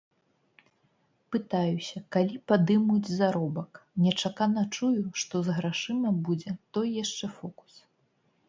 Пытаюся, 1.33 1.97
калі 2.15 2.39
падымуць 2.51 3.11
заробак, 3.19 3.71
нечакана 4.07 4.63
чую, 4.75 5.03
што 5.25 5.35
з 5.49 5.59
грашыма 5.59 6.09
будзе 6.31 6.51
той 6.79 6.87
яшчэ 7.03 7.25
фокус. 7.37 7.73